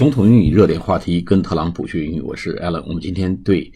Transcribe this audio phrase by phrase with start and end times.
[0.00, 2.82] 总统英语热点话题，跟特朗普学英语，我是 Alan。
[2.86, 3.70] 我们今天对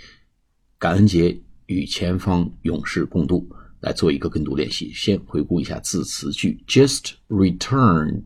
[0.79, 3.47] 感恩节与前方勇士共度
[3.81, 4.91] 来做一个跟读练习。
[4.95, 8.25] 先回顾一下字词句：just returned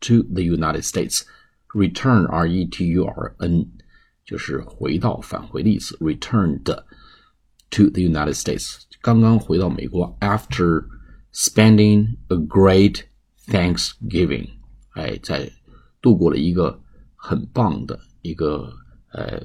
[0.00, 1.20] to the United States。
[1.68, 3.64] return r e t u r n
[4.24, 5.96] 就是回到、返回的意思。
[5.98, 10.18] returned to the United States，刚刚回到美国。
[10.18, 10.86] After
[11.32, 13.02] spending a great
[13.46, 14.48] Thanksgiving，
[14.94, 15.48] 哎，在
[16.02, 16.82] 度过了一个。
[17.28, 18.72] 很棒的一个
[19.10, 19.42] 呃，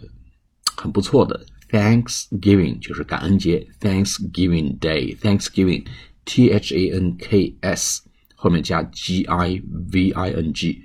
[0.78, 5.88] 很不错的 Thanksgiving 就是感恩节 Thanksgiving Day Thanksgiving
[6.24, 8.04] T H A N K S
[8.36, 10.84] 后面加 G I V I N G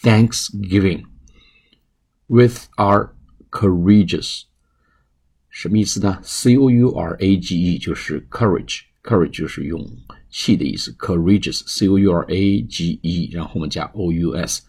[0.00, 1.04] Thanksgiving
[2.28, 3.10] with our
[3.50, 4.44] courageous
[5.50, 9.86] 什么意思呢？C O U R A G E 就是 courage courage 就是勇
[10.30, 14.62] 气的意思 courageous C O U R A G E 然后后面加 O U S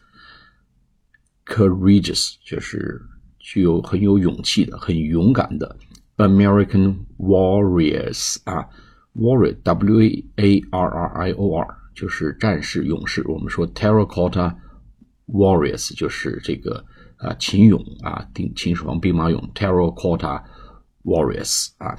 [1.48, 3.00] courageous 就是
[3.38, 5.76] 具有很有勇气的、很勇敢的
[6.16, 8.66] American warriors 啊，
[9.14, 10.00] warrior W
[10.36, 13.22] A R R I O R 就是战士、勇士。
[13.28, 14.54] 我们说 terracotta
[15.26, 16.84] warriors 就是这个
[17.16, 20.42] 啊秦俑啊，秦秦始皇兵马俑 terracotta
[21.04, 21.96] warriors 啊，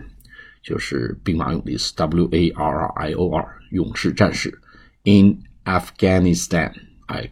[0.63, 1.95] 就是兵马俑的意思。
[1.95, 4.59] W A R R I O R 勇士、战士。
[5.03, 6.73] In Afghanistan，
[7.05, 7.31] 哎。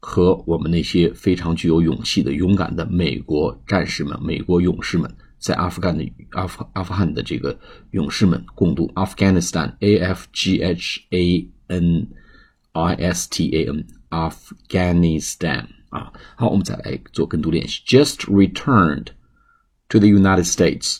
[0.00, 7.56] 和我们那些非常具有勇气的、勇敢的美国战士们、美国勇士们，在阿富汗的阿富阿富汗的这个
[7.92, 12.08] 勇士们共度 Afghanistan，A F G H A N
[12.72, 17.82] I S T A N Afghanistan 啊，好，我们再来做跟读练习。
[17.86, 19.08] Just returned
[19.88, 20.98] to the United States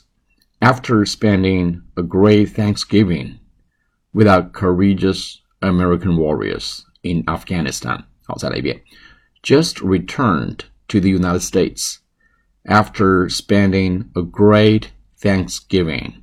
[0.61, 3.39] after spending a great Thanksgiving
[4.13, 8.05] with our courageous American warriors in Afghanistan.
[8.27, 8.83] 好，再来一遍。
[9.43, 11.99] Just returned to the United States
[12.65, 14.89] after spending a great
[15.21, 16.23] Thanksgiving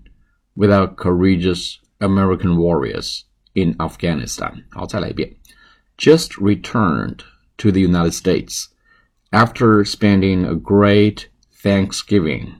[0.55, 4.63] with our courageous American warriors in Afghanistan.
[4.69, 5.35] 好，再来一遍。
[5.97, 7.19] Just returned
[7.57, 8.67] to the United States
[9.31, 11.27] after spending a great
[11.61, 12.55] Thanksgiving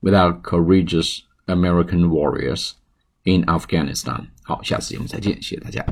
[0.00, 2.72] with our courageous American warriors
[3.24, 4.28] in Afghanistan.
[4.42, 5.84] 好，下次节目再见，谢谢大家。